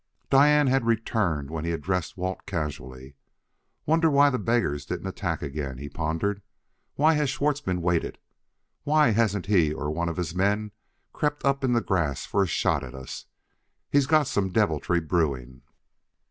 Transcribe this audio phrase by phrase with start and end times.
[0.31, 3.13] Diane had returned when he addressed Walt casually.
[3.85, 6.41] "Wonder why the beggars didn't attack again," he pondered.
[6.95, 8.17] "Why has Schwartzmann waited;
[8.83, 10.71] why hasn't he or one of his men
[11.13, 13.27] crept up in the grass for a shot at us?
[13.91, 15.61] He's got some deviltry brewing."